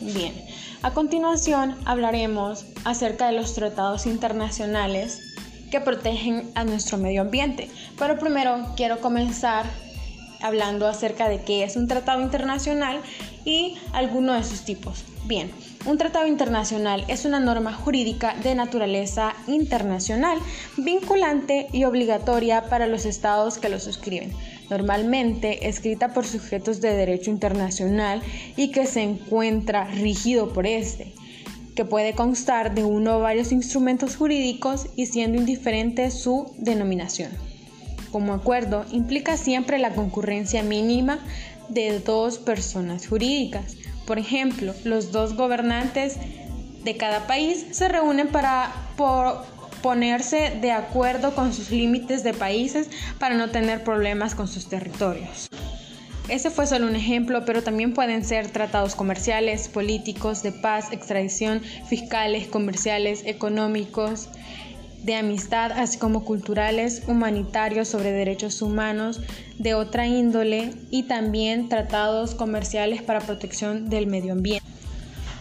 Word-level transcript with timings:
Bien, 0.00 0.32
a 0.82 0.92
continuación 0.92 1.76
hablaremos 1.84 2.66
acerca 2.84 3.26
de 3.26 3.32
los 3.32 3.54
tratados 3.54 4.06
internacionales 4.06 5.20
que 5.70 5.80
protegen 5.80 6.50
a 6.54 6.64
nuestro 6.64 6.98
medio 6.98 7.22
ambiente. 7.22 7.68
Pero 7.98 8.18
primero 8.18 8.74
quiero 8.76 9.00
comenzar 9.00 9.66
hablando 10.40 10.86
acerca 10.86 11.28
de 11.28 11.42
qué 11.42 11.64
es 11.64 11.76
un 11.76 11.88
tratado 11.88 12.22
internacional 12.22 13.00
y 13.44 13.76
algunos 13.92 14.36
de 14.36 14.44
sus 14.44 14.64
tipos. 14.64 15.04
Bien, 15.26 15.50
un 15.84 15.98
tratado 15.98 16.26
internacional 16.26 17.04
es 17.08 17.24
una 17.24 17.40
norma 17.40 17.72
jurídica 17.72 18.34
de 18.42 18.54
naturaleza 18.54 19.34
internacional, 19.46 20.38
vinculante 20.76 21.66
y 21.72 21.84
obligatoria 21.84 22.68
para 22.68 22.86
los 22.86 23.04
estados 23.04 23.58
que 23.58 23.68
lo 23.68 23.78
suscriben, 23.78 24.32
normalmente 24.70 25.68
escrita 25.68 26.14
por 26.14 26.26
sujetos 26.26 26.80
de 26.80 26.94
derecho 26.94 27.30
internacional 27.30 28.22
y 28.56 28.70
que 28.70 28.86
se 28.86 29.02
encuentra 29.02 29.84
rígido 29.84 30.52
por 30.52 30.66
este 30.66 31.12
que 31.78 31.84
puede 31.84 32.12
constar 32.12 32.74
de 32.74 32.82
uno 32.82 33.18
o 33.18 33.20
varios 33.20 33.52
instrumentos 33.52 34.16
jurídicos 34.16 34.88
y 34.96 35.06
siendo 35.06 35.38
indiferente 35.38 36.10
su 36.10 36.52
denominación. 36.58 37.30
Como 38.10 38.32
acuerdo, 38.32 38.84
implica 38.90 39.36
siempre 39.36 39.78
la 39.78 39.94
concurrencia 39.94 40.64
mínima 40.64 41.20
de 41.68 42.00
dos 42.00 42.38
personas 42.38 43.06
jurídicas. 43.06 43.76
Por 44.06 44.18
ejemplo, 44.18 44.74
los 44.84 45.12
dos 45.12 45.34
gobernantes 45.34 46.16
de 46.84 46.96
cada 46.96 47.26
país 47.26 47.66
se 47.72 47.88
reúnen 47.88 48.28
para 48.28 48.72
ponerse 49.82 50.56
de 50.60 50.72
acuerdo 50.72 51.34
con 51.34 51.52
sus 51.52 51.70
límites 51.70 52.24
de 52.24 52.34
países 52.34 52.88
para 53.18 53.34
no 53.34 53.50
tener 53.50 53.84
problemas 53.84 54.34
con 54.34 54.48
sus 54.48 54.68
territorios. 54.68 55.48
Ese 56.28 56.50
fue 56.50 56.66
solo 56.66 56.86
un 56.86 56.96
ejemplo, 56.96 57.44
pero 57.46 57.62
también 57.62 57.94
pueden 57.94 58.22
ser 58.22 58.48
tratados 58.48 58.94
comerciales, 58.94 59.68
políticos, 59.68 60.42
de 60.42 60.52
paz, 60.52 60.92
extradición, 60.92 61.62
fiscales, 61.88 62.48
comerciales, 62.48 63.22
económicos, 63.24 64.28
de 65.02 65.14
amistad, 65.14 65.72
así 65.72 65.98
como 65.98 66.24
culturales, 66.24 67.02
humanitarios 67.06 67.88
sobre 67.88 68.12
derechos 68.12 68.62
humanos 68.62 69.20
de 69.58 69.74
otra 69.74 70.06
índole 70.06 70.74
y 70.90 71.04
también 71.04 71.68
tratados 71.68 72.34
comerciales 72.34 73.02
para 73.02 73.20
protección 73.20 73.88
del 73.88 74.06
medio 74.06 74.32
ambiente. 74.32 74.66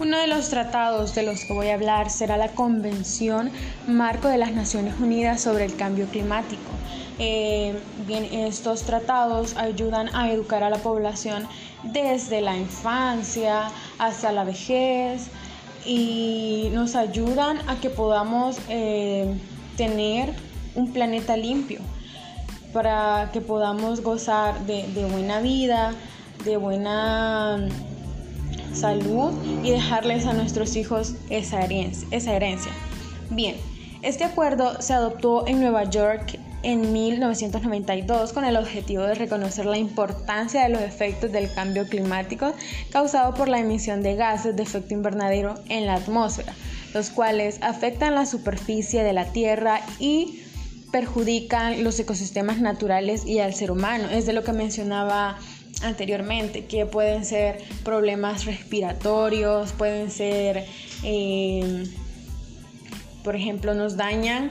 Uno 0.00 0.16
de 0.16 0.28
los 0.28 0.48
tratados 0.48 1.16
de 1.16 1.24
los 1.24 1.44
que 1.44 1.52
voy 1.52 1.68
a 1.68 1.74
hablar 1.74 2.08
será 2.08 2.36
la 2.36 2.48
Convención 2.48 3.50
Marco 3.88 4.28
de 4.28 4.38
las 4.38 4.52
Naciones 4.52 4.94
Unidas 5.00 5.40
sobre 5.40 5.64
el 5.64 5.74
Cambio 5.74 6.06
Climático. 6.06 6.70
Eh, 7.18 7.76
bien, 8.06 8.24
estos 8.26 8.82
tratados 8.82 9.56
ayudan 9.56 10.14
a 10.14 10.30
educar 10.30 10.62
a 10.62 10.70
la 10.70 10.78
población 10.78 11.48
desde 11.82 12.40
la 12.40 12.56
infancia 12.56 13.72
hasta 13.98 14.30
la 14.30 14.44
vejez 14.44 15.30
y 15.84 16.70
nos 16.72 16.94
ayudan 16.94 17.58
a 17.68 17.80
que 17.80 17.90
podamos 17.90 18.58
eh, 18.68 19.34
tener 19.76 20.32
un 20.74 20.92
planeta 20.92 21.36
limpio 21.36 21.80
para 22.72 23.30
que 23.32 23.40
podamos 23.40 24.02
gozar 24.02 24.66
de, 24.66 24.84
buena 25.10 25.40
vida, 25.40 25.94
de 26.44 26.56
buena 26.56 27.68
salud 28.72 29.32
y 29.64 29.70
dejarles 29.70 30.26
a 30.26 30.32
nuestros 30.32 30.76
hijos 30.76 31.14
esa 31.30 31.62
herencia. 31.62 32.72
Bien, 33.30 33.56
este 34.02 34.24
acuerdo 34.24 34.80
se 34.80 34.94
adoptó 34.94 35.46
en 35.46 35.60
Nueva 35.60 35.84
York 35.84 36.37
en 36.62 36.92
1992 36.92 38.32
con 38.32 38.44
el 38.44 38.56
objetivo 38.56 39.02
de 39.04 39.14
reconocer 39.14 39.66
la 39.66 39.78
importancia 39.78 40.62
de 40.62 40.70
los 40.70 40.82
efectos 40.82 41.30
del 41.30 41.52
cambio 41.52 41.86
climático 41.86 42.54
causado 42.90 43.34
por 43.34 43.48
la 43.48 43.60
emisión 43.60 44.02
de 44.02 44.16
gases 44.16 44.56
de 44.56 44.62
efecto 44.62 44.94
invernadero 44.94 45.54
en 45.68 45.86
la 45.86 45.94
atmósfera, 45.94 46.52
los 46.94 47.10
cuales 47.10 47.58
afectan 47.62 48.14
la 48.14 48.26
superficie 48.26 49.02
de 49.02 49.12
la 49.12 49.26
Tierra 49.26 49.80
y 49.98 50.42
perjudican 50.90 51.84
los 51.84 51.98
ecosistemas 52.00 52.60
naturales 52.60 53.26
y 53.26 53.40
al 53.40 53.54
ser 53.54 53.70
humano. 53.70 54.08
Es 54.10 54.26
de 54.26 54.32
lo 54.32 54.42
que 54.42 54.52
mencionaba 54.52 55.38
anteriormente, 55.82 56.64
que 56.64 56.86
pueden 56.86 57.24
ser 57.24 57.62
problemas 57.84 58.46
respiratorios, 58.46 59.72
pueden 59.72 60.10
ser, 60.10 60.64
eh, 61.04 61.84
por 63.22 63.36
ejemplo, 63.36 63.74
nos 63.74 63.96
dañan 63.96 64.50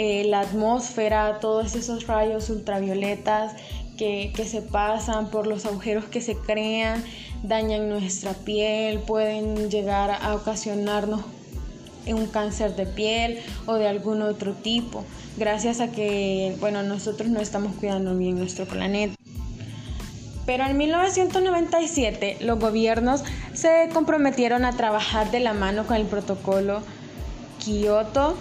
eh, 0.00 0.22
la 0.22 0.42
atmósfera, 0.42 1.40
todos 1.40 1.74
esos 1.74 2.06
rayos 2.06 2.50
ultravioletas 2.50 3.54
que, 3.96 4.30
se 4.48 4.62
pasan 4.62 5.28
por 5.28 5.48
los 5.48 5.66
agujeros 5.66 6.04
que 6.04 6.20
se 6.20 6.36
crean, 6.36 7.02
dañan 7.42 7.88
nuestra 7.88 8.32
piel, 8.32 9.00
pueden 9.00 9.72
llegar 9.72 10.12
a 10.12 10.36
ocasionarnos 10.36 11.22
un 12.06 12.28
cáncer 12.28 12.76
de 12.76 12.86
piel 12.86 13.40
o 13.66 13.74
de 13.74 13.88
algún 13.88 14.22
otro 14.22 14.52
tipo, 14.52 15.04
gracias 15.36 15.80
a 15.80 15.90
que, 15.90 16.54
bueno, 16.60 16.84
nosotros 16.84 17.28
no 17.28 17.40
estamos 17.40 17.74
cuidando 17.74 18.16
bien 18.16 18.38
nuestro 18.38 18.66
planeta. 18.66 19.16
Pero 20.46 20.64
en 20.64 20.76
1997 20.76 22.36
los 22.42 22.60
gobiernos 22.60 23.24
se 23.52 23.88
comprometieron 23.92 24.64
a 24.64 24.76
trabajar 24.76 25.32
de 25.32 25.40
la 25.40 25.54
mano 25.54 25.88
con 25.88 25.96
el 25.96 26.06
protocolo 26.06 26.82
Kyoto 27.58 28.36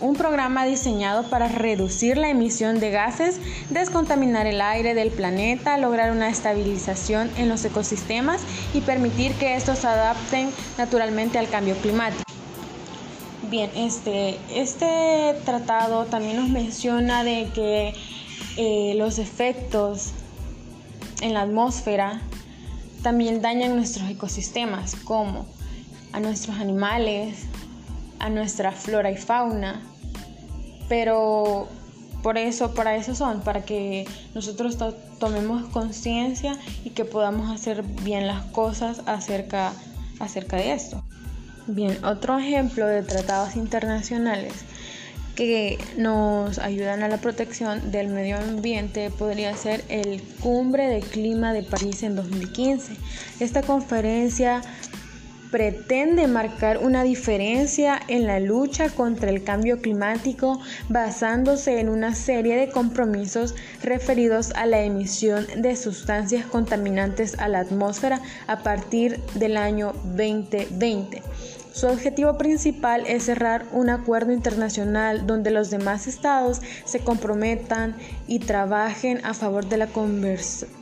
un 0.00 0.14
programa 0.14 0.64
diseñado 0.64 1.24
para 1.24 1.48
reducir 1.48 2.16
la 2.16 2.30
emisión 2.30 2.80
de 2.80 2.90
gases, 2.90 3.38
descontaminar 3.70 4.46
el 4.46 4.60
aire 4.60 4.94
del 4.94 5.10
planeta, 5.10 5.76
lograr 5.78 6.10
una 6.10 6.28
estabilización 6.28 7.30
en 7.36 7.48
los 7.48 7.64
ecosistemas 7.64 8.42
y 8.74 8.80
permitir 8.80 9.34
que 9.34 9.54
estos 9.54 9.80
se 9.80 9.86
adapten 9.86 10.50
naturalmente 10.78 11.38
al 11.38 11.48
cambio 11.48 11.76
climático. 11.76 12.24
Bien, 13.50 13.70
este, 13.74 14.38
este 14.54 15.34
tratado 15.44 16.04
también 16.06 16.36
nos 16.36 16.48
menciona 16.48 17.24
de 17.24 17.48
que 17.54 17.94
eh, 18.56 18.94
los 18.96 19.18
efectos 19.18 20.12
en 21.20 21.34
la 21.34 21.42
atmósfera 21.42 22.20
también 23.02 23.42
dañan 23.42 23.74
nuestros 23.74 24.08
ecosistemas, 24.08 24.94
como 24.94 25.46
a 26.12 26.20
nuestros 26.20 26.58
animales, 26.58 27.46
a 28.20 28.30
nuestra 28.30 28.70
flora 28.70 29.10
y 29.10 29.16
fauna, 29.16 29.82
pero 30.88 31.68
por 32.22 32.38
eso, 32.38 32.74
para 32.74 32.96
eso 32.96 33.14
son, 33.14 33.40
para 33.40 33.64
que 33.64 34.06
nosotros 34.34 34.76
tomemos 35.18 35.66
conciencia 35.70 36.56
y 36.84 36.90
que 36.90 37.04
podamos 37.04 37.50
hacer 37.50 37.82
bien 37.82 38.26
las 38.26 38.44
cosas 38.46 39.02
acerca, 39.06 39.72
acerca 40.18 40.56
de 40.56 40.72
esto. 40.72 41.02
Bien, 41.66 42.04
otro 42.04 42.38
ejemplo 42.38 42.86
de 42.86 43.02
tratados 43.02 43.56
internacionales 43.56 44.52
que 45.34 45.78
nos 45.96 46.58
ayudan 46.58 47.02
a 47.02 47.08
la 47.08 47.18
protección 47.18 47.90
del 47.90 48.08
medio 48.08 48.36
ambiente 48.36 49.10
podría 49.10 49.56
ser 49.56 49.82
el 49.88 50.20
Cumbre 50.40 50.88
de 50.88 51.00
Clima 51.00 51.54
de 51.54 51.62
París 51.62 52.02
en 52.02 52.16
2015. 52.16 52.94
Esta 53.38 53.62
conferencia 53.62 54.60
pretende 55.50 56.26
marcar 56.26 56.78
una 56.78 57.02
diferencia 57.02 58.00
en 58.08 58.26
la 58.26 58.40
lucha 58.40 58.88
contra 58.88 59.30
el 59.30 59.42
cambio 59.42 59.80
climático 59.80 60.60
basándose 60.88 61.80
en 61.80 61.88
una 61.88 62.14
serie 62.14 62.56
de 62.56 62.70
compromisos 62.70 63.54
referidos 63.82 64.52
a 64.52 64.66
la 64.66 64.80
emisión 64.80 65.46
de 65.56 65.76
sustancias 65.76 66.46
contaminantes 66.46 67.38
a 67.38 67.48
la 67.48 67.60
atmósfera 67.60 68.20
a 68.46 68.62
partir 68.62 69.20
del 69.34 69.56
año 69.56 69.92
2020. 70.16 71.22
Su 71.72 71.86
objetivo 71.86 72.36
principal 72.36 73.04
es 73.06 73.24
cerrar 73.24 73.64
un 73.72 73.90
acuerdo 73.90 74.32
internacional 74.32 75.26
donde 75.26 75.50
los 75.50 75.70
demás 75.70 76.08
estados 76.08 76.60
se 76.84 76.98
comprometan 77.00 77.96
y 78.26 78.40
trabajen 78.40 79.24
a 79.24 79.34
favor 79.34 79.68
de 79.68 79.76
la 79.76 79.86
conversación 79.86 80.79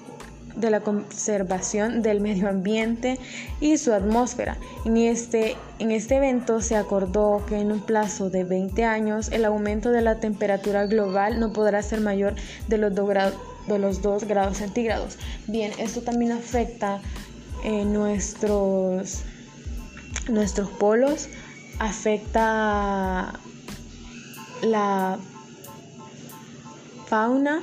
de 0.58 0.70
la 0.70 0.81
conservación 0.81 2.02
del 2.02 2.20
medio 2.20 2.49
ambiente 2.49 3.19
y 3.60 3.78
su 3.78 3.93
atmósfera. 3.93 4.58
En 4.84 4.96
este, 4.96 5.56
en 5.78 5.90
este 5.90 6.16
evento 6.16 6.60
se 6.60 6.76
acordó 6.76 7.44
que 7.46 7.58
en 7.60 7.72
un 7.72 7.81
plazo 7.81 8.31
de 8.31 8.44
20 8.44 8.84
años 8.84 9.31
el 9.31 9.44
aumento 9.44 9.90
de 9.90 10.02
la 10.02 10.20
temperatura 10.20 10.87
global 10.87 11.40
no 11.40 11.52
podrá 11.52 11.82
ser 11.82 12.00
mayor 12.00 12.34
de 12.69 12.78
los 12.78 12.94
2 12.94 13.08
grados, 13.08 13.34
de 13.66 13.78
los 13.78 14.02
2 14.02 14.25
grados 14.25 14.58
centígrados. 14.58 15.19
Bien, 15.46 15.72
esto 15.78 16.02
también 16.02 16.32
afecta 16.32 17.00
eh, 17.64 17.84
nuestros, 17.84 19.22
nuestros 20.28 20.70
polos, 20.70 21.28
afecta 21.78 23.38
la 24.62 25.19
fauna 27.06 27.62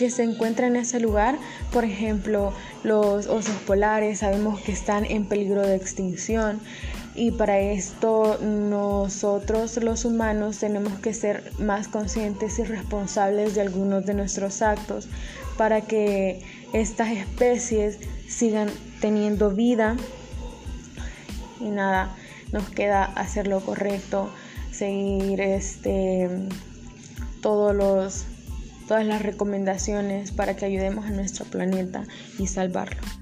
que 0.00 0.08
se 0.08 0.22
encuentra 0.22 0.66
en 0.66 0.76
ese 0.76 0.98
lugar. 0.98 1.38
Por 1.74 1.84
ejemplo, 1.84 2.54
los 2.84 3.26
osos 3.26 3.54
polares 3.66 4.20
sabemos 4.20 4.58
que 4.62 4.72
están 4.72 5.04
en 5.04 5.26
peligro 5.26 5.60
de 5.60 5.76
extinción 5.76 6.58
y 7.14 7.32
para 7.32 7.58
esto 7.58 8.38
nosotros 8.40 9.76
los 9.76 10.06
humanos 10.06 10.56
tenemos 10.56 10.98
que 11.00 11.12
ser 11.12 11.52
más 11.58 11.86
conscientes 11.86 12.58
y 12.58 12.64
responsables 12.64 13.54
de 13.54 13.60
algunos 13.60 14.06
de 14.06 14.14
nuestros 14.14 14.62
actos 14.62 15.06
para 15.58 15.82
que 15.82 16.42
estas 16.72 17.10
especies 17.10 17.98
sigan 18.26 18.70
teniendo 19.02 19.50
vida 19.50 19.96
y 21.60 21.68
nada, 21.68 22.16
nos 22.52 22.70
queda 22.70 23.04
hacer 23.04 23.48
lo 23.48 23.60
correcto, 23.60 24.30
seguir 24.72 25.42
este, 25.42 26.30
todos 27.42 27.76
los, 27.76 28.24
todas 28.90 29.06
las 29.06 29.22
recomendaciones 29.22 30.32
para 30.32 30.56
que 30.56 30.64
ayudemos 30.64 31.06
a 31.06 31.10
nuestro 31.10 31.44
planeta 31.44 32.02
y 32.40 32.48
salvarlo. 32.48 33.19